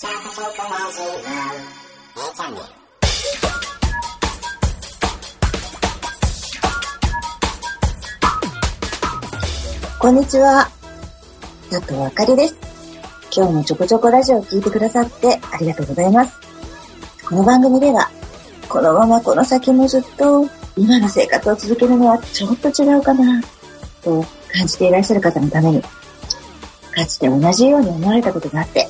[0.00, 0.06] こ
[10.12, 10.70] んにちは。
[11.68, 12.56] 佐藤あかりです。
[13.36, 16.38] 今日もちょこちょこラジオを聞いてくださってありがとうございます。
[17.28, 18.08] この番組では、
[18.68, 23.42] このままこの先もずっと今の生活を続けるのはちょっと違うかな、
[24.04, 28.86] と感じていらっしゃる方のために、かつて同じように思われたことがあって、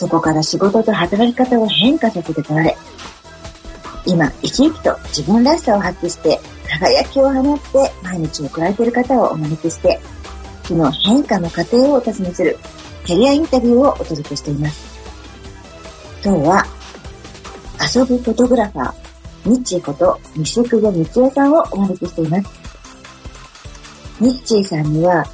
[0.00, 2.74] そこから仕事と働き方を変化させてこられ、
[4.06, 10.00] 今、生き生きと自分らしさを発揮して、輝きを放って毎日を送られている方をお招きして、
[10.64, 12.56] その変化の過程をお尋ねする
[13.04, 14.88] キャリアインタビューをお届けしています。
[16.24, 16.64] 今日は、
[17.94, 22.48] 遊ぶフォトグラファー、ミッチーこと西久保光代さんをお招きしています。
[24.18, 25.26] ミッチーさんには、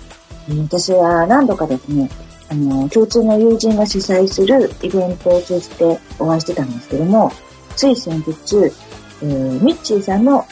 [0.49, 2.11] 私は何度かですね、
[2.49, 7.33] あの、共通の友人が主催するイベントを通じてお会いしてたんですけども、
[7.75, 8.33] つい先日、
[9.23, 10.45] えーミッチーさんの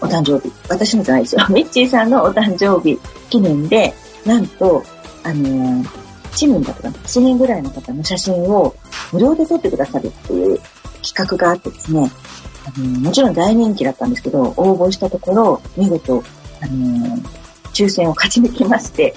[0.00, 2.98] お誕生日、私のじゃないですよ、 ミッチーさんのお誕生日
[3.28, 4.82] 記念で、なんと、
[5.22, 5.86] あのー、
[6.34, 8.74] 市民だとかな、7人ぐらいの方の写真を
[9.12, 10.58] 無料で撮ってくださるっていう
[11.02, 12.10] 企画があってですね、
[12.66, 16.22] あのーもちろん大人気だったんですけど、応募したところ、見事、
[16.60, 17.40] あのー
[17.72, 19.14] 抽選を勝ち抜きまして、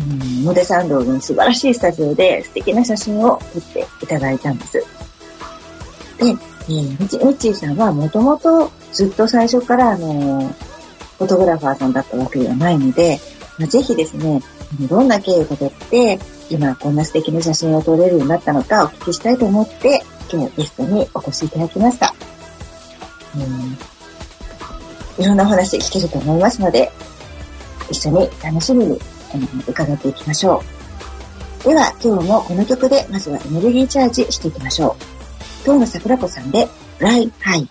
[0.00, 4.72] うんモデサンドの素晴らしいスタジオで素敵な写真を撮っていただいたんです。
[4.78, 4.84] で、
[6.20, 10.48] えー、みち、みっちーさんはもともとずっと最初からあの
[11.18, 13.18] フォトグラファーさんだったわけではないので、
[13.58, 14.42] まあ、ぜひですね、
[14.88, 16.18] どんな経緯をたどって、
[16.50, 22.14] 今こんな素敵な写真を撮れるようになったのかお聞きしたいと思って、今日ゲストにお越しいただきました。
[23.34, 23.38] う
[25.20, 26.90] ん、いろんなお話聞けると思いますので、
[27.90, 28.98] 一緒に楽しみに、
[29.66, 30.62] 伺っていきましょ
[31.64, 31.68] う。
[31.68, 35.04] では、今日もこの曲で、まずはエネルギーチャージしていきましょう。
[35.64, 37.68] 今日の桜子さんで、ライハイ。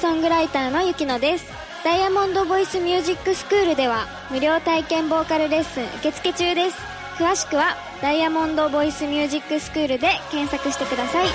[0.00, 1.44] ソングライターのゆきのです
[1.84, 6.78] ダイヤモンドボイスミュージックスクールでは無料体験ボーカルレッスン受付中です
[7.18, 11.26] 詳しくはダイヤモンドボイスミュージックスクールで検索してください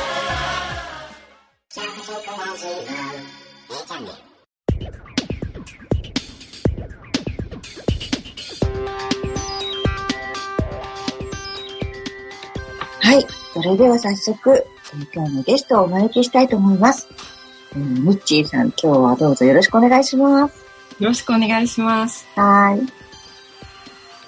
[13.02, 13.28] はい。
[13.54, 14.66] それでは早速、
[15.14, 17.15] 今日のゲストをお招きしたいと思います。
[17.76, 20.66] えーミッチーさん、今日はどうぞよろしくお願いします。
[21.00, 22.26] よろしくお願いします。
[22.36, 22.90] はーい。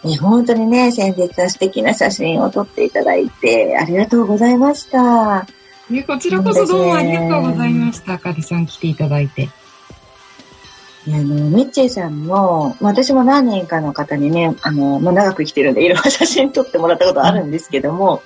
[0.04, 5.48] えー本当にね、先日は素敵な写真を撮っていただいて、ありがとうございました。
[5.94, 8.14] えこちらこそどうもありがとうございました。
[8.14, 9.50] あかりさん来ていただいて。
[11.08, 18.22] あの、ミッチーさんも、まあ私も何人かの方にね、あの、まあ、長く生きてるんで、いろんな写真撮ってもらったことあるんですけども、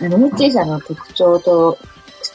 [0.00, 1.78] あの、ミッチーさんの特徴と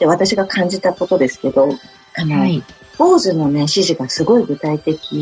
[0.00, 1.68] て私が感じたことですけど、
[2.16, 2.62] あの、はい。
[2.96, 5.12] ポーズのね、指示がすごい具体的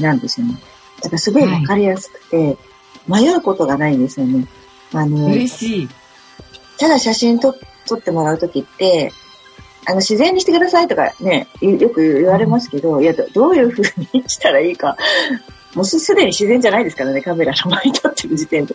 [0.00, 0.54] なんですよね。
[1.02, 2.58] だからすごいわかりやすくて、
[3.08, 4.46] 迷うことがないんですよね。
[4.92, 5.88] あの、嬉しい。
[6.78, 7.54] ただ写真撮
[7.86, 9.12] 撮ってもらうときって、
[9.86, 13.82] あの、自然にしてくださいとかね、よよく言われますけど、いや、どどういう風
[14.12, 14.96] にしたらいいか、
[15.76, 18.74] もうすすでに自然じゃないですからね、カメラの前に撮ってる時点で。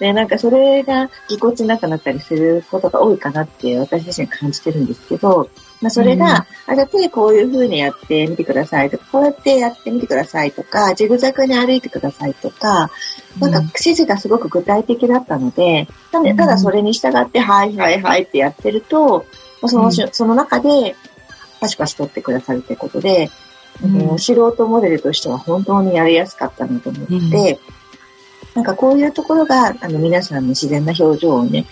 [0.00, 5.48] ね、なんかそれがぎこちなくなったりすることが多いかなって私自身感じてるんですけど、
[5.80, 12.90] まあそれが、あ、じゃあ手こういう風にやってみてくださいとか、こうやってやってみてくださいとか、ジグザグに歩いてくださいとか、
[13.38, 16.24] なんか指示がすごく具体的だったので、なん。
[16.24, 19.24] でただそれに従って、はいはいはいってやってると、
[19.62, 20.96] まあそのし、その中で、
[21.60, 23.30] パシパシ撮ってくださるってことで、
[23.82, 27.58] うんもう素人モデルとしては本当にやりやすかったなと思って、
[28.54, 31.66] なんかこういうところが、あの皆さんの自然な表情をね、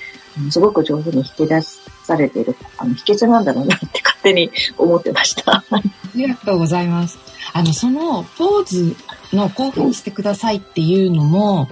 [0.51, 5.65] すごく上手に引き出されている、あの秘訣なんだろうなって勝手に思ってました。
[5.71, 5.83] あ
[6.15, 7.19] りがとうございます。
[7.53, 8.97] あの、そのポーズ
[9.33, 11.69] のこういう風にしてくださいっていうのも、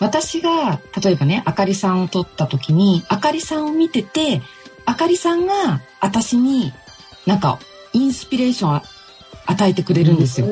[0.00, 4.42] 私が、例えばね、あかりさんを撮った時に、あかりさんを見てて、
[4.84, 6.72] あかりさんが私に
[7.26, 7.58] なんか
[7.92, 8.82] インスピレーションを
[9.48, 10.46] 与えてくれるんですよ。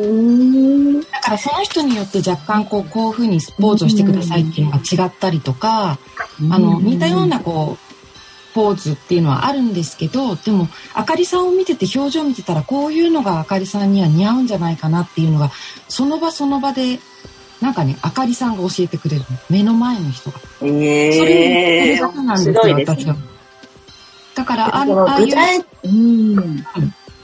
[1.12, 5.98] だからその人によって若干こう、こういう風にポーズをしてくださいっていうのが違ったりとか、
[6.50, 15.50] あの、似たようなこう、ポーズっていうのはあるんですけど、でも、あかりさんを見てて表情見てたら、こういうのがあかりさんには似合うんじゃないかなっていうのが、
[15.88, 16.98] その場その場で、
[17.60, 19.26] なんかね、あかりさんが教えてくれるの。
[19.50, 20.40] 目の前の人が。
[20.62, 23.16] えー、それなんですよ、ね私は。
[24.34, 26.64] だから、あああいううん。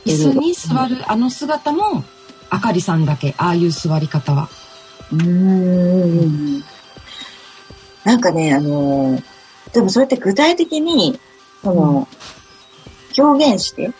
[0.04, 2.04] 椅子に座るあの姿も、
[2.50, 4.48] あかりさんだけ、ああいう座り方は。
[5.12, 6.64] うーん
[8.04, 9.32] なんかね、あのー
[9.72, 11.18] でもそれって具体的に、
[11.62, 12.08] その、
[13.16, 13.90] 表現して、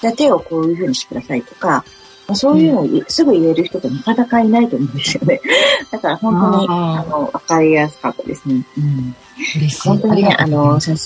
[0.00, 1.84] じゃあ手をこういう風にしてくださいとか、
[2.26, 5.40] まあそういうのをいすぐ言える人ってなかなかいないと思うんですよね。
[5.90, 8.64] だから本当に、あの、わかりやすかったですね。
[8.76, 9.16] うん、
[9.56, 9.88] 嬉しい。
[9.88, 10.96] 本当にね、あの、写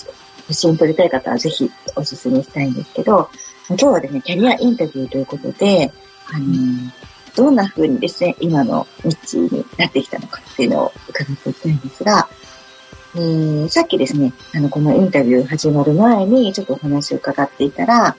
[0.50, 3.28] 真撮りたい方はぜひおすすめしたいんですけど、
[3.68, 5.92] 今日はですね、キャリアインタビューということで、
[6.32, 6.46] あの、
[7.36, 12.28] どんな風にですね、今のミッチーになってきたのかっていうのを伺っていきたいんですが、
[13.14, 18.16] えー、さっきですね、あの、このインタビュー始まる前にちょっとお話を伺っていたら、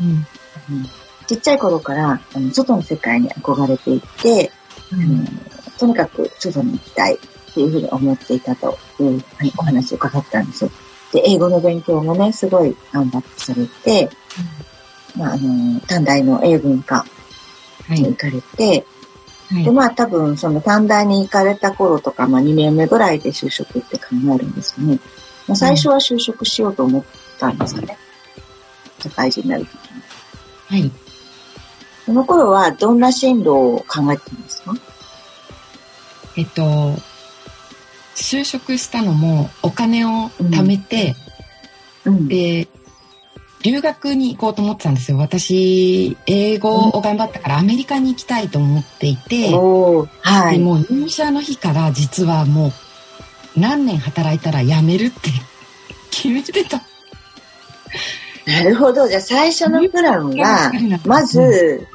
[0.00, 0.26] うん
[0.68, 0.86] あの
[1.30, 4.50] ちっちゃい頃からあの外の世界に憧れていて、
[4.92, 5.24] あの
[5.78, 7.18] とにかく外に行きたいっ
[7.54, 10.70] ていうふうに思っていたというはいお話を伺ったんですよ。
[11.12, 14.10] で、英語の勉強もね、すごい頑張ってされて、
[15.16, 17.04] まあ、あの、短大の英文科
[17.88, 25.00] はいに行かれて、はいで、まあ多分その短大に行かれた頃とか、まあ2年目ぐらいで就職って考えるんですよね。
[25.48, 27.04] まあ、最初は就職しようと思っ
[27.40, 27.98] たんですかね。
[29.00, 30.82] 社会人になるときに。
[30.82, 30.92] はい。
[32.06, 34.72] その頃はどんな進路を考えてたんですか？
[36.36, 36.94] えっと、
[38.14, 41.14] 就職したのもお金を貯めて、
[42.04, 42.28] うん。
[42.28, 42.68] で、
[43.62, 45.18] 留学に行こうと思ってたんですよ。
[45.18, 50.58] 私、英語を頑張ったからアメリカに行きたいと思っていて、はい。
[50.58, 55.30] でもう入社の日から実はもう何年働いたら辞めるって
[56.10, 56.82] 決めてた。
[58.46, 59.06] なるほど。
[59.06, 60.72] じゃあ最初のプランは、
[61.04, 61.86] まず、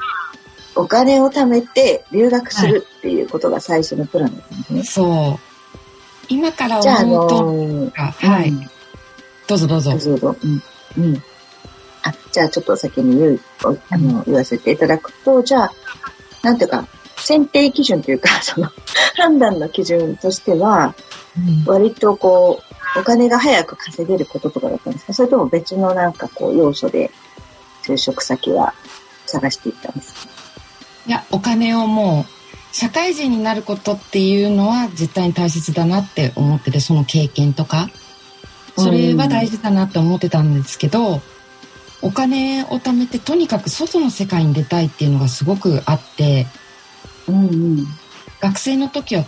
[0.75, 4.83] お金を貯めて留学するっていうことが最初のプランだったんですね。
[4.83, 5.44] そう。
[6.29, 8.69] 今からじゃあ、あ思うと、のーはい、うん
[9.47, 9.99] どうぞどうぞどう。
[9.99, 10.35] ぞどうぞ。
[10.43, 10.63] うん。
[11.03, 11.23] うん。
[12.03, 15.71] あ、じゃあちょっと先に言う、おあの、言わせていただくと、じゃあ、
[16.41, 18.69] なんていうか、選定基準というか、 その、
[19.15, 20.95] 判断の基準としては、
[21.37, 22.61] うん割とこ
[22.95, 25.13] う、お金が早く稼げることとかだったんですか？
[25.13, 27.11] それとも別のなんかこう、要素で、
[27.85, 28.73] 就職先は
[29.27, 30.29] 探していったんですか？
[31.07, 32.31] いや、お金をもう、
[32.75, 37.89] 社会人になることっていうのは絶対に大切だなって思ってて、その経験とか。
[38.77, 41.21] それは大事だなって思ってたんですけど、
[42.01, 46.47] お金を貯めてとにかく外の世界に出たいっていうのがすごくあって、
[47.29, 47.87] うんうん。
[48.41, 49.23] 学生の時は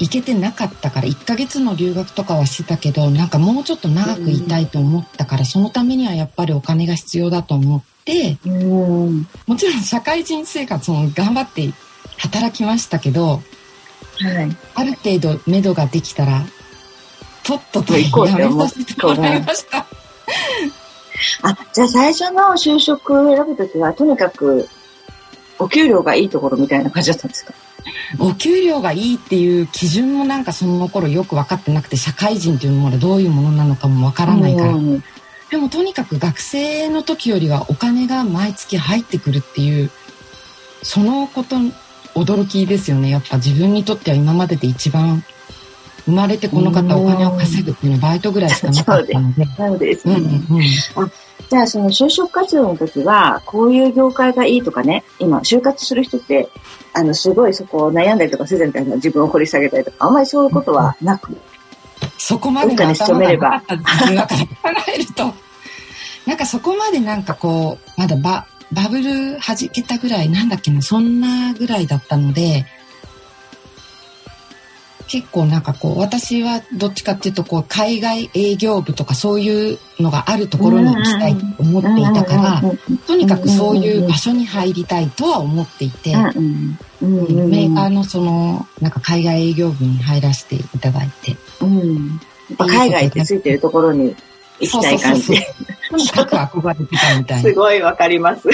[0.00, 9.28] 行けてなかったから1ヶ月の留学とかはしてたけどなんかもうちょっと長くいたいと思ったから、そのためにはやっぱりお金が必要だと思ってうん。
[9.46, 11.72] もちろん社会人生活も頑張って
[12.20, 13.42] 働きましたけど
[14.22, 14.56] はい。
[14.74, 16.44] ある程度目処ができたら
[17.42, 19.86] とっととやめて思っさせてもらいました。
[21.42, 24.68] あ、じゃあ最初の就職を選ぶときは、とにかく、
[25.58, 27.54] お給料がいいところみたいな感じだったんですか？
[28.18, 35.02] お給料がいいっていう基準もなんかその頃よく分かってなくて社会人っていうのもどういうものなのかも分からないからうん
[35.50, 39.90] でもとにかく学生の時よりはお金が毎月入ってくるっていう、
[40.82, 41.56] そのこと、
[42.14, 43.10] 驚きですよね。
[43.10, 45.22] やっぱ自分にとっては今までで一番、
[46.06, 49.46] 生まれてこの方お金を稼ぐっていうのはバイトぐらいしかなかったので。
[49.56, 50.40] そうですうんね。
[51.48, 56.48] じゃあ、その就職活動の時は、こういう業界がいいとかね、今、就活する人って、
[56.92, 61.36] あの、すごいそこを悩んだりとかするみたいな自分を掘り下げたりとか、あんまりそういうことはなく、
[62.18, 64.36] そこまでの頭がなかった自分が考
[64.94, 65.34] えると、
[66.26, 72.66] なんかそこまでなんかこう、まだババブル弾けたぐらい、なんだっけな、そんなぐらいだったので、
[75.10, 82.62] 結構なんかこう、私はどっちかっていうとこう、海外営業部とかそういうのがあるところに行きたいと思っていたから、
[83.08, 94.16] とにかくそういう場所に入りたいとは思っていて、メーカーのその、なんか海外営業部に入らせていただいて、うんやっぱ海外ってついてるところに
[94.60, 95.32] 行きたい感じ。
[95.90, 97.50] とにかく憧れてたみたいな。
[97.50, 98.48] すごいわかります。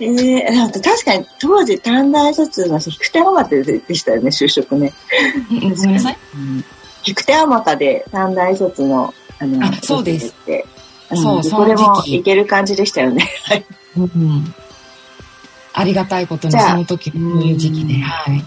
[0.00, 4.92] えー、あと確かに当時短大卒の引く手あまたでしたよね、就職ね。
[5.50, 6.18] うんごめんなさい。
[7.06, 10.66] 引く手あまたで短大卒の、あの、あそうですって。
[11.12, 13.28] んそうそれもいける感じでしたよね。
[13.44, 13.64] はい。
[13.96, 14.54] うん
[15.74, 18.44] ありがたいことにその時こういう時期で、うんはい。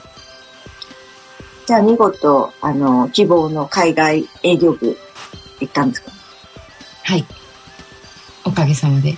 [1.65, 4.95] じゃあ見事、あの、希望の海外営業部
[5.59, 6.11] 行ったんですか？
[7.03, 7.25] はい。
[8.43, 9.17] おかげさまで。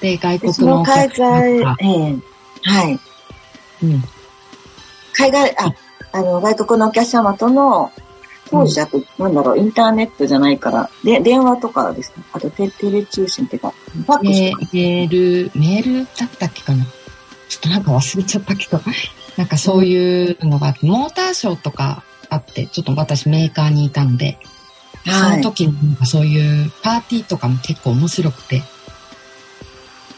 [0.00, 2.16] で、外国のお客様外、が、ええ
[2.64, 3.00] はい。
[3.82, 4.02] うん、
[5.14, 5.74] 海外、あ、
[6.12, 7.92] あの、外国のお客様との、
[8.50, 12.20] 当時だと、なんだろう、インターネットじゃないから、で、電話とかですか？
[12.34, 14.74] あとテ、テレ通信っていうか、ファックス。
[14.74, 16.84] メール、メールだったっけかな？
[17.48, 18.80] ちょっとなんか忘れちゃったけど、
[19.36, 24.38] なんかそういうのがあって、モーターショーとかあって、ちょっと私メーカーにいたので、
[25.04, 28.62] その時になんかそういうパーティーとかも結構面白くて、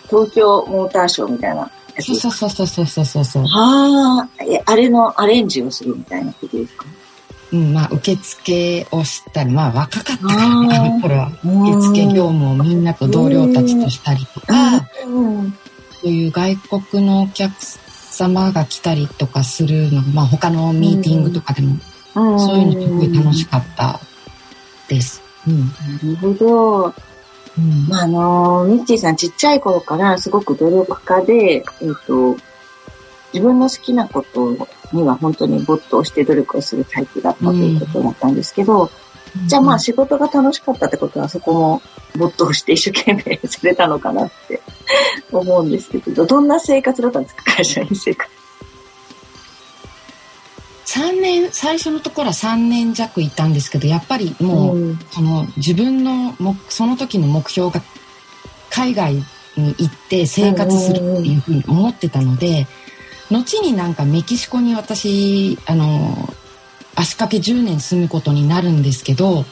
[0.08, 3.44] 東京モーターショーみたいなそうそうそうそうそうそうそう。
[3.44, 6.84] はあ、え、あれのアレンジをするみたいなことですか？
[7.52, 11.30] うん、まあ、受付をしたり、まあ、若かったから、あーあの頃は。
[11.44, 15.50] 受付業務をみんなと同僚たちとしたりとか、うん。
[16.02, 21.80] そういう外国のお客様が来たりとかするの、まあ、他のミーティングとかでも、うん
[22.14, 24.00] そういうのすごい楽しかった
[24.88, 25.22] です。
[25.46, 25.60] うん。
[25.60, 25.66] な
[26.02, 26.94] るほど。
[27.56, 32.36] うんまあ、あの、ミッチーさんちっちゃい頃からすごく努力家で、えっ、と、
[33.32, 34.56] 自分の好きなこと
[34.92, 38.90] には本当に没頭して努力をするタイプだったということだったんですけど、
[39.46, 41.82] じゃあまあ仕事が楽しかったってことはそこも
[42.16, 44.60] 没頭して一生懸命されたのかなって
[45.32, 47.42] 思うんですけど、どんな生活だったんですか？
[47.56, 48.30] 会社員生活。
[50.94, 54.98] 3年、最初のところは3年弱いたんですけど、やっぱりもう、うん。
[55.10, 57.82] その自分の目その時の目標が
[58.70, 59.14] 海外
[59.56, 62.66] に行って生活するっていうふうに思ってたので、
[63.30, 66.28] 後になんかメキシコに私あの
[66.94, 69.44] 足掛け10年住むことになるんですけど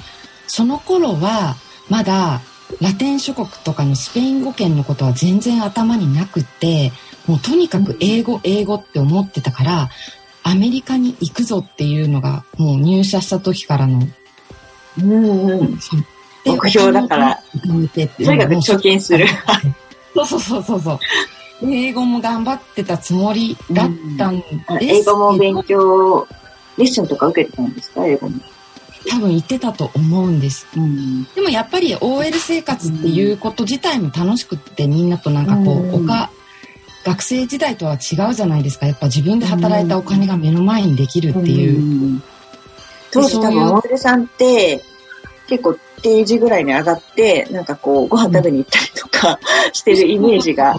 [0.46, 1.56] その頃は
[1.88, 2.40] まだ
[2.80, 6.92] ラテン諸国とかのスペイン語圏のことは全然頭になくって
[7.26, 9.90] もうとにかく英語英語って思ってたから
[10.44, 14.06] アメリカに行くぞっていうのがもう入社した時からの
[14.98, 15.78] うんうん。
[16.44, 17.40] 目標だから。
[17.64, 19.26] とにかく貯金する。
[20.14, 20.98] そうそうそうそうそう。
[21.64, 26.26] 英語も頑張ってたつもりだったんです英語も勉強、
[26.76, 28.04] レッスンとか受けてたんですか？
[28.04, 28.40] 英語も。
[29.08, 30.66] 多分言ってたと思うんです。
[30.76, 31.24] うん。
[31.34, 36.30] でもやっぱり OL 生活っていうこと自体も楽しくってみんなとなんかこう、うんおか
[37.04, 38.86] 学生時代とは違うじゃないですか。
[38.86, 41.78] やっぱ自分で働いたお金が目の前にできるっていう。
[41.78, 41.82] う
[42.16, 42.22] ん
[43.14, 44.82] 当時多分、モデルさんって、
[45.46, 49.38] 結構定時ぐらいに上がって、なんかこう、ご飯食べに行ったりとか
[49.74, 50.76] してるイメージが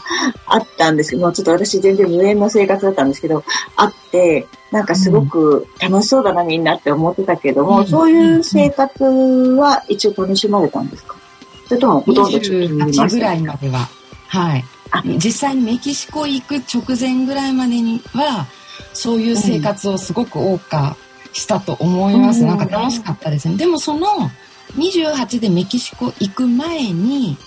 [0.48, 3.44] あったんですけど、もうちょっと私全然無縁の生活だったんですけど、
[3.76, 11.16] あって、なんかすごく楽しそうだなみんなって思ってたけども、うんそういう生活は一応楽しまれたんですか？
[11.68, 13.88] それともほとんどちょっと気に入りま28したぐらいまでは。
[14.34, 15.04] はいあ。
[15.06, 18.48] 実際にメキシコ行く直前ぐらいまでには、
[18.94, 20.98] そういう生活をすごく謳歌
[21.34, 22.42] したと思います。
[22.42, 23.58] うんなんか楽しかったですね。
[23.58, 24.08] でもその
[24.76, 27.38] 28でメキシコ行く前に、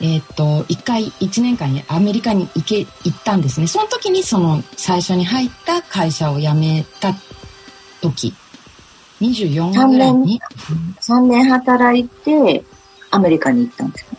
[0.00, 3.66] えっ、と、一回、一年間アメリカに行け、行ったんですね。
[3.66, 7.12] その時にその最初に入った会社を辞めた
[8.00, 8.32] 時、
[9.20, 10.40] 24ぐらいに、
[11.00, 12.64] 3年働いて、
[13.10, 14.09] アメリカに行ったんですか？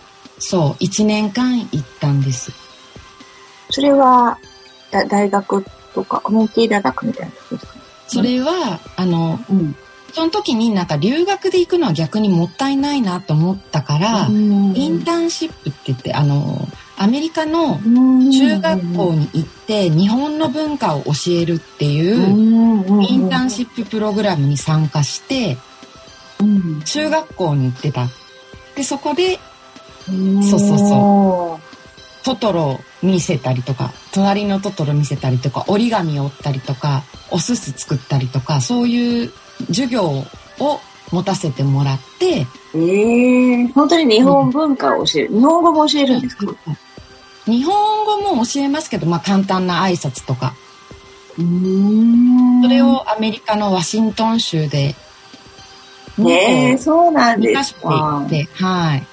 [0.43, 2.51] そう、1年間行ったんです。
[3.69, 4.37] それは、
[4.89, 7.79] だ大学とか、コミュニティ大学みたいなところですか？
[8.07, 9.75] それは、あの、うん。
[10.13, 17.79] その時になんか留学で行くのは逆にもったいないなと思ったから、インターンシップって言って、あの、アメリカの
[18.29, 25.55] 中学校に行って日本の文化を教えるっていうインターンシッププログラムに参加して、
[26.41, 28.07] うん中学校に行ってた。
[28.75, 29.39] で、そこで
[30.09, 30.77] うんそうそう。
[30.77, 31.59] そ
[32.23, 39.31] トトロ見せたりとか、隣のトトロ見せたりとか、折り紙を折ったりとか、おすす作ったりとか、そういう
[39.67, 40.79] 授業を
[41.11, 42.79] 持たせてもらって、う。
[42.79, 45.33] ええ本当に日本文化を教える。
[45.33, 46.45] 日本語も教えるんですか？
[47.45, 50.53] 日本語も教えますけど、まあ簡単な挨拶とか、
[51.39, 52.61] うん。
[52.61, 54.95] それ、をアメリカのワシントン州で、
[56.17, 59.03] ねえ、そうなん2ですかはい。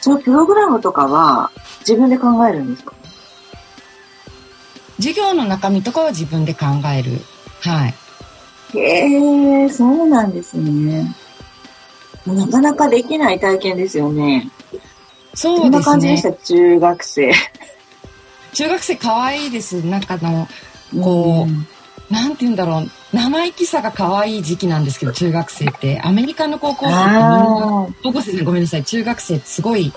[0.00, 2.92] そのプログラムとかは自分で考えるんですか？
[4.96, 7.20] 授業の中身とかは自分で考える。
[7.60, 7.94] はい。
[8.78, 11.14] へえ、そうなんですね。
[12.26, 14.50] なかなかできない体験ですよね。
[15.42, 16.22] どんなそうですね感じでし。
[16.22, 16.32] た？
[16.32, 17.32] 中学生。
[18.52, 19.84] 中学生可愛いです。
[19.84, 20.48] なんかあの、
[21.02, 21.66] こうん
[22.10, 22.90] なんて言うんだろう。
[23.12, 26.00] 生意気さが可愛い時期なんですけど、中学生って。
[26.02, 28.84] アメリカの高校生ってみんな、高校生ごめんなさい。
[28.84, 29.92] 中学生ってすごい、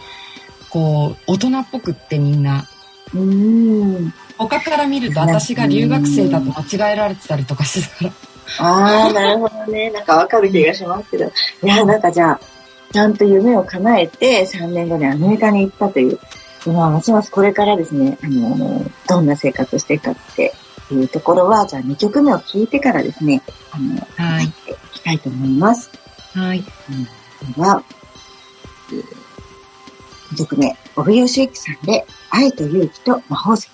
[0.69, 2.65] こう、大人っぽくってみんな。
[3.13, 4.13] うん。
[4.37, 8.11] 他から見ると私が留学生だと間違えられてたりとかしてたから。
[8.59, 9.89] ああ、なるほどね。
[9.93, 11.25] なんかわかる気がしますけど。
[11.25, 12.39] いや、なんかじゃあ、
[12.91, 16.19] ちゃんと夢を叶えて、3年後にアメリカに行ったという。
[16.65, 20.53] まあ、ますますこれからですね、あの、どんな生活をしていくかって
[20.93, 25.89] いうところは、じゃあ2曲目を聴いてからですね、あの、はい入っていきたいと思います。
[26.33, 26.61] はい。
[26.61, 26.67] で
[27.61, 27.83] は、
[28.91, 29.23] えー
[30.33, 33.69] 2曲目、小部義之さんで、愛と勇気と魔法石。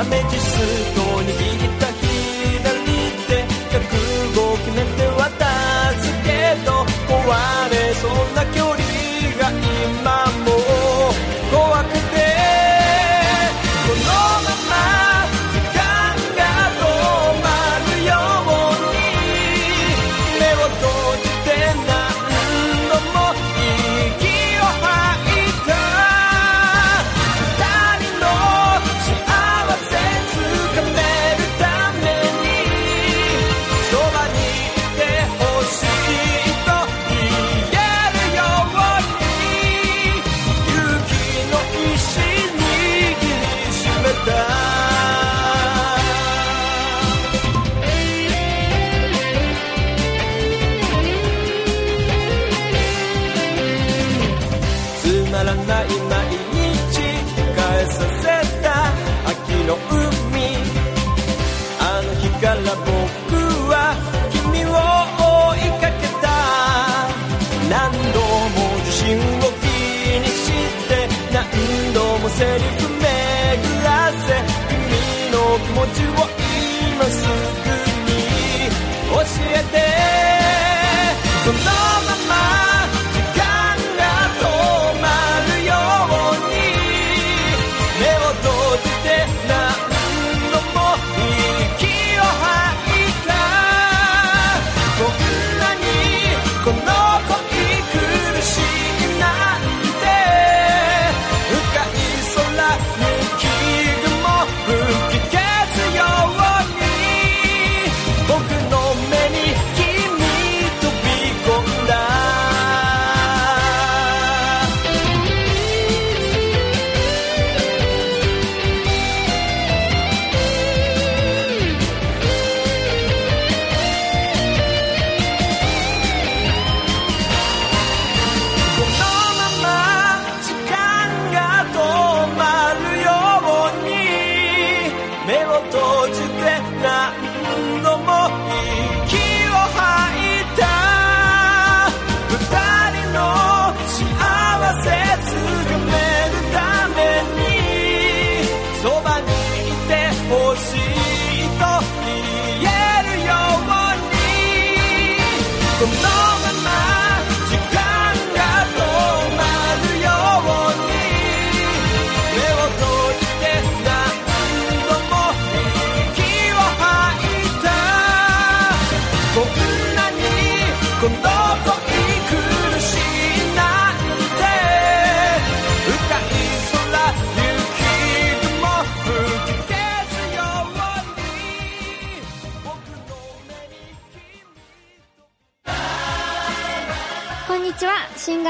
[0.00, 0.40] アメジ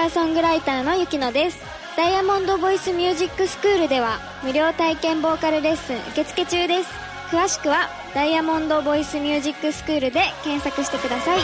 [0.00, 1.58] ガーソングライターのゆきのです。
[1.94, 6.90] ダイヤモンドボイスミュージックスクールでは無料体験ボーカルレッスン受付中です。
[7.30, 11.40] 詳しくはダイヤモンドボイスミュージックスクールで検索してください。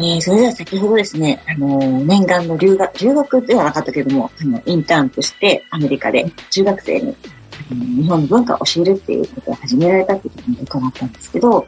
[0.00, 7.16] えー、それでは先ほどですね、あのー念願の留学、留学ではなかったけども、あの、インターンとしてアメリカで中学生に、
[7.70, 11.66] あの日本の文化を教えるっていうことを始められたっていうことを伺ったんですけど、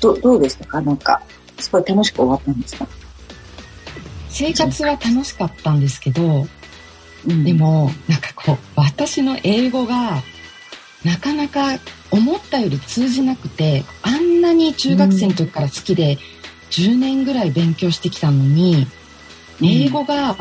[0.00, 0.80] どどうでしたか？
[0.80, 1.20] なんか、
[1.58, 2.86] すごい楽しく終わったんですか？
[4.28, 6.46] 生活は楽しかったんですけど、
[7.26, 7.44] うん。
[7.44, 10.22] で、も、なんかこう、私の英語が、
[11.04, 11.78] なかなか
[12.10, 16.18] 思ったより通じなくて、あんなに中学生の時から好きで、
[16.70, 18.86] 10年ぐらい勉強してきたのに、
[19.62, 20.34] 英語が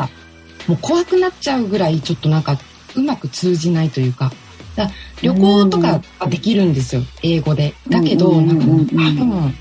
[0.68, 2.58] もう怖くなっちゃうぐらいちょっとなんか
[2.96, 4.32] うまく通じないというか、
[4.76, 4.90] だ
[5.22, 7.74] 旅行とかはできるんですよ、英語で。
[7.90, 9.56] だけど、うんなんか多分、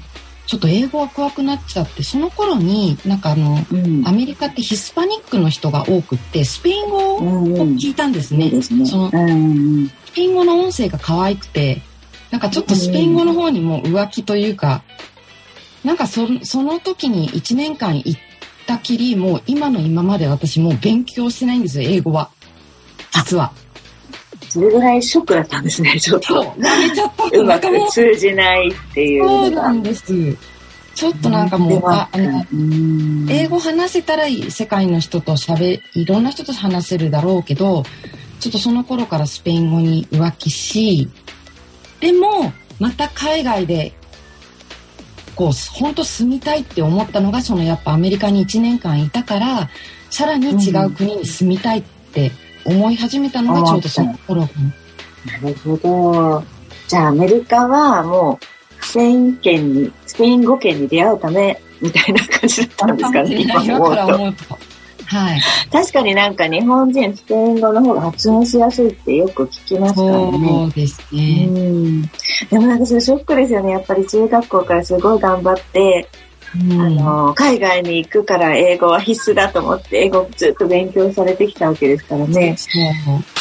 [0.46, 4.07] ちょっと英語は怖くなっちゃって、その頃になんかあの、うん。
[4.07, 7.20] アメリカってヒスパニックの人が多くって、スペイン語を
[7.76, 8.50] 聞いたんですね。
[8.62, 11.83] そのスペイン語の音声が可愛くて、
[12.31, 14.83] なんかちょっとスペイン語の方にも浮気というか、
[15.87, 18.20] なんかそその時に1年間行っ
[18.66, 22.29] たきり、もう今の今まで私もう勉強してないんですよ、英語は。
[23.12, 23.53] 実は。
[24.49, 29.51] それぐらいショックだったんですね、 ちょっそうと。、やめちゃったうまく通じないっていうそう。
[29.53, 30.37] なんです。
[30.96, 37.85] ちょっとなんかもう、ああの、うん英語話せたら世界の人と喋、いろんな人と話せるだろうけど、
[38.40, 41.09] ちょっとその頃からスペイン語に浮気し、
[42.01, 43.92] でも、また海外で、
[45.37, 49.68] こう、本当住みたいって思ったのが、そのやっぱアメリカに1年間いたから、
[50.11, 52.33] さらに違う国に住みたいって
[52.64, 54.40] 思い始めたのがちょうどその頃。
[54.40, 54.49] な
[55.49, 56.42] るほど。
[56.88, 63.44] じゃあアメリカはもう、スペイン圏に、スペイン語圏に出会うため、みたいな感じだったんですかね、
[64.27, 64.65] う。
[65.06, 65.40] はい。
[65.70, 70.48] 確かになんか日本人、スペイン語の方が発音しやすいってよく聞きますからね。
[70.48, 71.46] そうですうね。
[71.46, 72.02] ん。
[72.02, 72.08] で
[72.52, 73.70] もなんかそれショックですよね。
[73.70, 76.08] やっぱり中学校からすごい頑張って、
[76.70, 82.56] うんあの、海外に行くから英語は必須だと思って、英語をずっと勉強されてきたわけですからね。
[82.56, 82.70] そ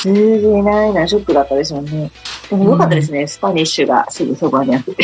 [0.10, 0.14] う。
[0.14, 2.12] 通じないのはショックだったでしょうね。
[2.50, 3.26] でもよかったですね。
[3.28, 4.96] スパニッシュがすぐそばにあって。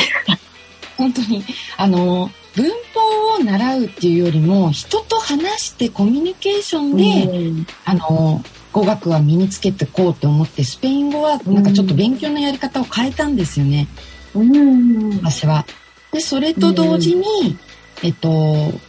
[0.98, 1.44] 本当に
[1.78, 13.88] あの文法を習うっていうよりも人と話してコミュニケーションで、うんあの語学は身につけてこうと思ってスペイン語はなんかちょっと勉強のやり方を変えたんですよね、
[14.34, 15.10] うん。
[15.18, 15.66] 私は。
[16.14, 17.58] でそれと同時に、
[18.02, 18.30] えっと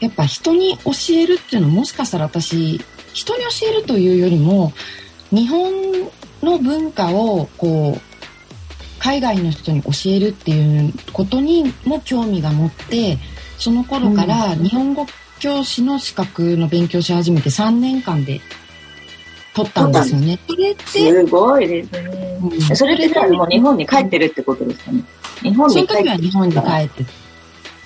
[0.01, 2.81] やっぱ人に教えるっていうのはもしかしたら私
[3.13, 4.73] 人に教えるというよりも
[5.31, 5.73] 日本
[6.43, 8.01] の文化をこう
[8.99, 13.19] 海外の人に教えるっていうことにも興味が持って
[13.63, 15.07] その頃から日本語
[15.39, 18.41] 教師の資格の勉強し始めて3年間で
[19.55, 20.37] 取ったんですよね。
[20.49, 22.39] それって、すごいですね。
[22.43, 25.05] うんそれってじゃあもう日本に帰ってるってことですかね。
[25.43, 27.07] 日本そのに帰って時は日本に帰って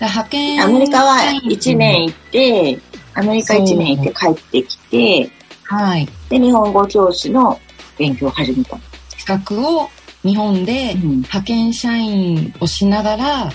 [0.00, 2.78] 派遣アメリカは1年行って、
[3.12, 5.30] アメリカ1年行って帰ってきて、
[5.64, 6.08] はい。
[6.30, 7.60] で、日本語教師の
[7.98, 8.78] 勉強を始めた。
[9.18, 9.90] 資格を
[10.22, 13.52] 日本でうん派遣社員をしながら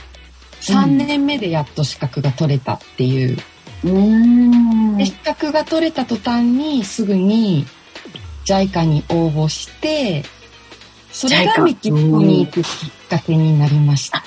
[0.61, 3.37] 3年目でやっと資格が取れたっていう。
[3.83, 7.65] うーんで資格が取れた途端にすぐに
[8.45, 10.23] JICA に応募して
[11.11, 12.67] それがメキシコに行くきっ
[13.09, 14.23] かけになりました。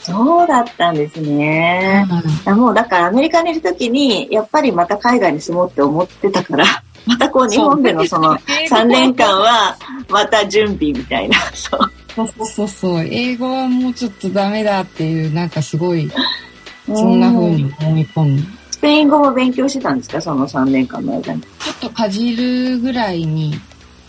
[0.00, 2.04] そうだったんですね。
[2.44, 6.64] あもうだからアメリカにいるときに、やっぱりまた海外に住もうって思ってたから、
[7.06, 9.76] またこう日本でのその3年間は
[10.08, 11.38] また準備みたいな。
[11.54, 11.80] そう。
[12.14, 13.04] そうそうそうそう。
[13.04, 16.10] 英語はもうちょっとダメだっていうなんかすごい
[16.86, 18.42] そんな風に思い込む。
[18.70, 20.20] スペイン語も勉強してたんですか？
[20.20, 21.42] その3年間の間に。
[21.42, 23.54] ちょっとかじるぐらいに。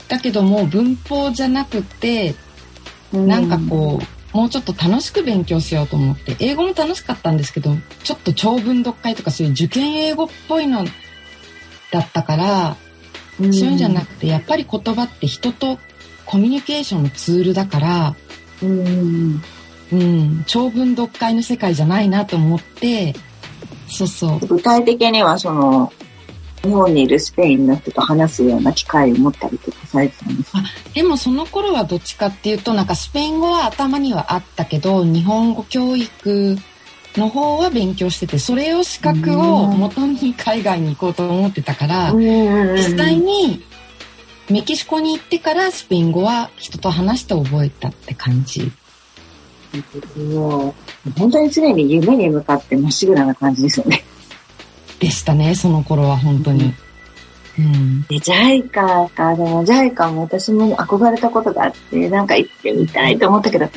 [0.09, 2.35] だけども文法じゃなくて
[3.13, 3.99] なんかこ
[4.33, 10.83] う、もうちょっと楽しく勉強しようと思って、英語も楽しかったんですけど、ちょっと長文読解とかそういう受験英語っぽいの
[11.91, 12.75] だったから、
[13.37, 15.77] そういうんじゃなくて、やっぱり言葉って人と
[16.33, 18.15] コミュニケーションのツールだから、
[18.63, 18.79] うん。
[18.79, 19.41] うん。
[19.91, 23.13] うん、長文読解の世界じゃないなと思って、
[23.87, 24.39] そうそう。
[24.47, 25.93] 具体的にはその、
[26.63, 30.63] 日本にいるスペインの人と話すような機会を持ったりとかされてたんですか？
[30.95, 36.57] でもその頃はどっちかっていうと、なんかスペイン語は頭にはあったけど、日本語教育
[37.15, 43.63] の方は勉強してて、それを資格を元に海外に行こうと思ってたから、実際に
[44.49, 48.71] メキシコに行ってからスペイン語は人と話して覚えたって感じ。
[50.17, 50.75] も
[51.07, 54.03] う本当に常に夢に向かってまっしぐらな感じですよね。
[54.99, 56.73] でしたね、その頃は本当に。
[57.57, 58.01] うん。
[58.03, 58.69] で、JICA
[59.13, 63.69] か、でも JICA も私も憧れたことがあって、なんか行ってみたいと思ったけど、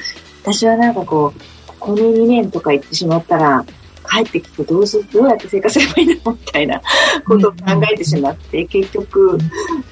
[0.42, 3.64] 私はなんかこう、ここに2年とか行ってしまったら、
[4.06, 6.32] 帰ってきてどうすどうやって生活すればいいの？
[6.32, 6.80] みたいな
[7.26, 7.56] ことを考
[7.92, 9.38] えてしまって、結局、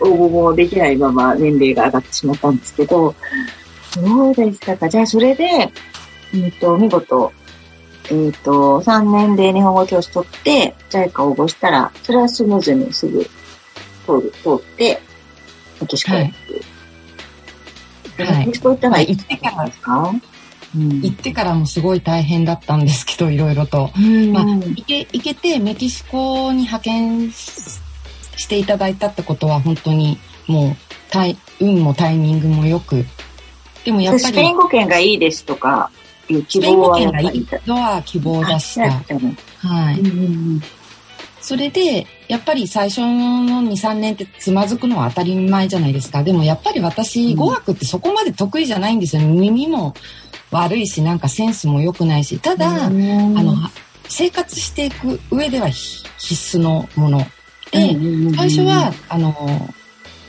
[0.01, 3.15] 応募もできないまま年齢が上がってしまったんですけど、
[3.91, 4.89] そうでしたか？
[4.89, 5.73] じゃあ、それで、
[6.35, 7.33] うんと、見事、
[8.11, 13.25] えっ、と、3年で日本語教師取って、JICA 応募したら、それはスムーズにすぐ
[14.05, 15.01] 通る、通って、
[15.81, 16.65] メキシコへ行く。
[18.19, 18.47] ではい。
[18.47, 19.23] メキシコ行ったのははいいで
[19.73, 20.23] すか、うん
[20.75, 23.91] 行ってからもすごい大変だったんですけど、いろいろと。
[24.33, 27.81] まあ、行け、行けてメキシコに派遣し
[28.37, 30.77] していただいたってことは本当にもう、
[31.11, 33.05] タイ運もタイミングもよく。
[33.85, 35.91] でもやっぱりスペイン、語圏がいいですとか、
[36.29, 37.47] いう希スペイン語望はや圏がいい。
[37.67, 39.69] のは希望出しあた。
[39.69, 40.01] はい。
[40.01, 40.11] うんう
[40.57, 40.63] ん
[41.45, 43.07] それで、やっぱり最初の
[43.63, 46.23] 2、3年ってつまずくのは当たり前じゃないですか。
[46.23, 49.23] でもやっぱり私、うん語学ってそこまで得意じゃないんですよ。
[49.23, 49.93] 耳も
[50.55, 52.39] 悪いし、なんかセンスも良くないし。
[52.39, 53.71] ただ、うんあの、は
[54.09, 57.19] 生活していく上ではひ必須のもの。
[57.73, 59.35] で、うん最初は、あの、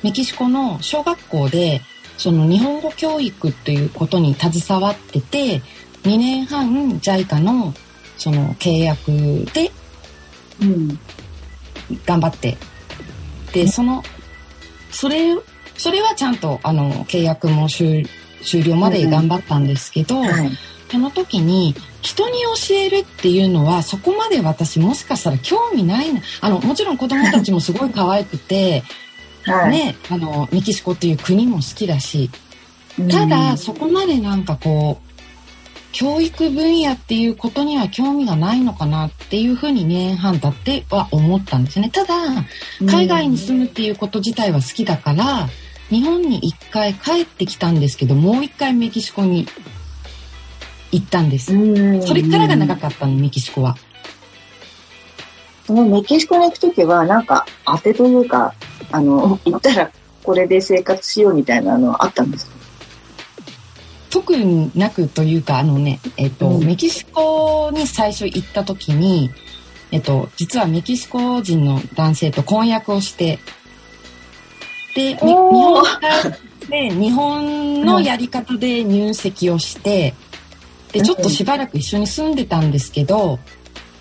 [0.04, 1.82] メキシコの小学校で、
[2.18, 5.62] その日本語教育ということに携わってて、
[6.04, 7.74] 2年半 JICA の
[8.18, 9.12] その契約
[9.54, 9.72] で
[10.62, 11.00] うん
[12.06, 12.58] 頑張って。
[13.54, 14.04] で、その、
[14.92, 15.36] それ、
[15.78, 18.08] それはちゃんと、あの、契約も終
[18.44, 20.52] 終了まで頑張ったんですけど、はい。
[20.92, 26.22] その時に人に教えるっていうのはそこまで私もしかしたら興味ないな。
[26.42, 28.84] あの、もちろん子供たちもすごい可愛くて、
[29.44, 29.72] はい。
[29.72, 32.30] ね、あの、メキシコっていう国も好きだし、
[33.12, 35.06] ただ、そこまでなんかこう、
[35.92, 41.90] 教育分野っていうことには興味がないのかなっていうふうに2年半経っては思ったんですね。
[41.90, 42.16] ただ、
[42.86, 45.48] 海外に住むっていうこと自体は好きだから、
[45.90, 49.48] 日本に一回帰ってきたんですけど、もう一回メキシコに
[50.92, 51.54] 行ったんです。
[51.54, 53.76] うんそれからが長かったの、メキシコは。
[55.68, 58.54] そのメキシコに行くときは、なんか当てというか、
[58.92, 59.92] あの、行ったら
[60.24, 62.56] これで生活しようみたいなのはあったんですか？
[64.10, 69.30] 特になくというか、あのね、えっ、と、うんメキシコに最初行った時に、
[69.92, 73.40] えっ、と、実はメキシコ人の男性と婚約をして、
[74.96, 75.84] で、み日本
[76.70, 80.16] で、日本のやり方で入籍をして、
[80.92, 83.38] で、ちょっとしばらく一緒に住んでたんですけど、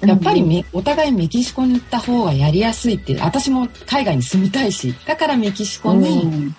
[0.00, 6.56] やっぱりめ、お互いメキシコに行った方がやりやすいって、私も海外に住みたいし、だからメキシコにうん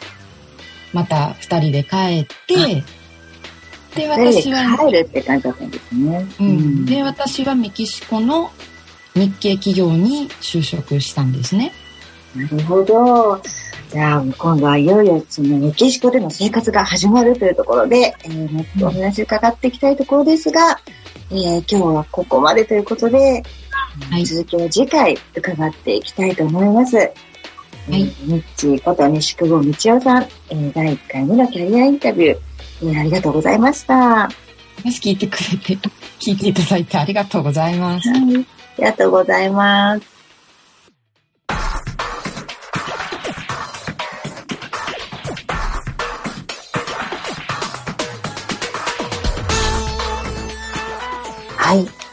[0.95, 2.83] また二人で帰って、で、
[3.95, 6.25] で私は、帰るって感じだったんですね。
[6.39, 8.49] うん、で、私はメキシコの
[9.13, 11.73] 日系企業に就職したんですね。
[12.33, 13.41] なるほど。
[13.95, 20.81] じゃあ、今度はいよいよそのメキシコでの生活が始まるというところで、えーもっとお話伺っていきたいところですが、
[21.31, 23.41] えー今日はここまでということで、
[24.12, 24.25] はい。
[24.25, 26.97] 続きを次回伺っていきたいと思います。
[26.97, 27.03] は
[27.88, 32.39] いミッチーこと西久保道夫さん、えー第1回目のキャリアインタビュー、
[32.89, 33.95] えーありがとうございました。
[33.95, 34.29] は
[34.84, 35.77] もし聞いてくれて、
[36.19, 38.10] 聞いていただいてありがとうございます。
[38.10, 38.12] い。
[38.12, 38.13] あ
[38.77, 40.14] りがとうございます。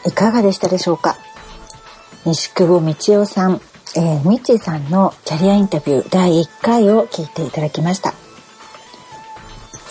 [0.06, 0.12] い。
[0.12, 1.16] かがでしたでしょうか？
[2.24, 3.60] 西久保道夫さん、
[3.96, 8.14] えー、みちさんのキャリアインタビュー第1回を聞いていただきました。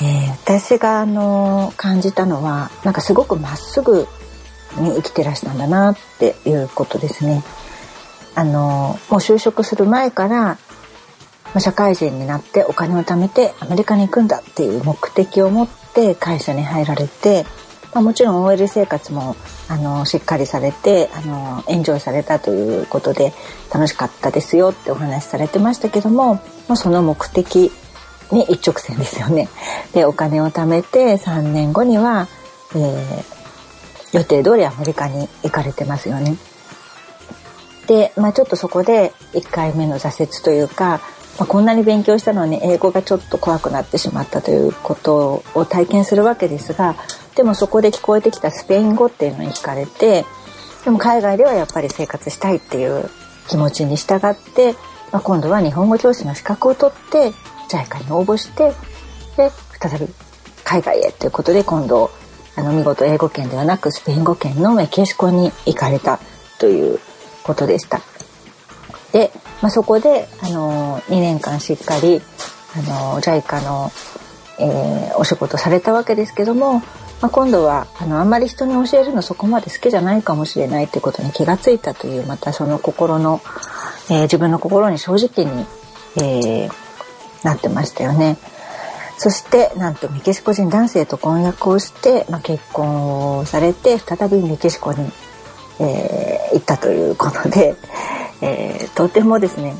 [0.01, 4.07] えー私があの感じたのはなんかすごくまっすぐ
[4.77, 7.43] に生きてらしたんだなっていうことですね。
[8.35, 10.57] あのもう就職する前から
[11.59, 17.45] 社会人になってお金を貯めてアメリカに行くんだっていう目的を持って会社に入られて
[17.93, 19.35] まあ、もちろん OL 生活も
[19.67, 23.33] あのしっかりされてあのエンジョイされたということで
[23.73, 27.71] 楽しかったですよってお話しされてましたけども、まあ、その目的
[28.31, 29.49] に一直線ですよね。
[29.93, 32.27] でお金を貯めて3年後には、
[32.75, 36.37] えー、予定通りアメリカに行かれてますよね。
[37.87, 41.01] で、まあ、ちょっとそこで1回目の挫折というか、
[41.37, 46.95] まあ、こんなに勉強したのに英語がちょっと怖くなってしまったということを体験するわけですが
[47.41, 50.25] でもそこで聞こえてきたスペイン語っていうのに惹かれて
[50.85, 53.09] でも海外ではやっぱり生活したいっていう
[53.49, 54.73] 気持ちに従って、
[55.11, 57.31] まあ、今度は日本語教師の資格を取って
[57.67, 58.73] JICA に応募して
[59.37, 59.49] で
[59.79, 60.07] 再び
[60.63, 62.11] 海外へということで今度
[62.55, 66.19] あの見事英語圏ではなくスペイン語圏のメキシコに行かれた
[66.59, 66.99] という
[67.41, 68.01] ことでした。
[69.13, 69.31] で、
[69.63, 72.21] まあ、そこで、あの2年間しっかり、
[72.75, 73.91] あの JICA の、
[74.59, 76.83] えー、お仕事されたわけですけども、
[77.21, 83.41] まあ、今度はあのあんまり人に教えるのそこまで好きじゃないかもしれないということに気がついたというまたその心の、
[84.09, 85.65] えー、自分の心に正直に、
[86.17, 86.71] えー、
[87.43, 88.37] なってましたよね。
[89.17, 95.11] そしてなんとメキシコ人男性と婚約をして、まあ、結婚をされて再びメキシコに、
[95.79, 97.75] えー、行ったということで、
[98.41, 99.75] え、とてもですね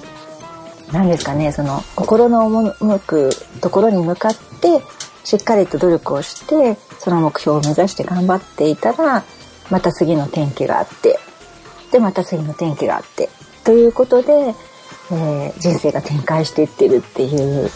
[0.91, 4.83] 何ですかねその心の赴くところに向かって
[5.23, 9.23] しっかりと努力をしてその目標を目指して頑張っていたら
[9.69, 11.19] また次の転機があって
[11.91, 13.29] でまた次の転機があって
[13.63, 14.55] ということで、
[15.11, 17.69] えー、人生が展開していってるっていう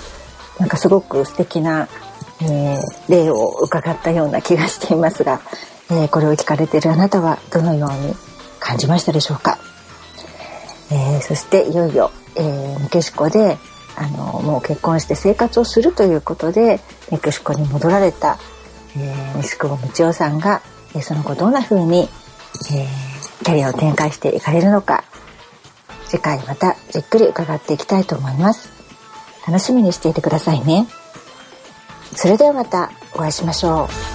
[0.60, 1.88] なんかすごく素敵な、
[2.42, 5.42] えー、例を伺ったような気がしていますが、
[5.92, 8.16] えー、これを聞かれているあなたはどのように
[8.60, 9.60] 感じましたでしょうか？
[10.92, 13.58] え、そしていよいよ、えー、メキシコで
[13.96, 16.80] あのもう結婚して生活をするということで
[17.12, 18.38] メキシコに戻られた、
[18.98, 20.62] えー、西久保道夫さんが、
[20.94, 25.04] えー、その後どんな風に、えー、キャリアを展開していかれるのか
[26.08, 28.70] 次回またじっくり伺っていきたいと思います。
[29.48, 30.88] 楽しみにしていてくださいね。
[32.16, 34.15] それではまたお会いしましょう。